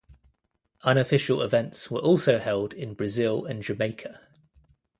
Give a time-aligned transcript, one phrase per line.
[0.81, 4.19] Unofficial events were also held in Brazil and Jamaica.